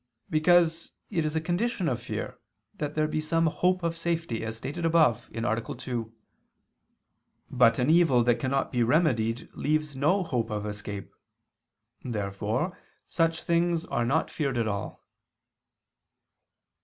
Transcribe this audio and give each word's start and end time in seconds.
Because 0.31 0.93
it 1.11 1.25
is 1.25 1.35
a 1.35 1.39
condition 1.39 1.87
of 1.87 2.01
fear, 2.01 2.39
that 2.73 2.95
there 2.95 3.07
be 3.07 3.21
some 3.21 3.45
hope 3.45 3.83
of 3.83 3.95
safety, 3.95 4.43
as 4.43 4.57
stated 4.57 4.83
above 4.83 5.29
(A. 5.31 5.75
2). 5.75 6.11
But 7.51 7.77
an 7.77 7.87
evil 7.91 8.23
that 8.23 8.39
cannot 8.39 8.71
be 8.71 8.81
remedied 8.81 9.47
leaves 9.53 9.95
no 9.95 10.23
hope 10.23 10.49
of 10.49 10.65
escape. 10.65 11.13
Therefore 12.03 12.79
such 13.07 13.43
things 13.43 13.85
are 13.85 14.03
not 14.07 14.31
feared 14.31 14.57
at 14.57 14.67
all. 14.67 15.05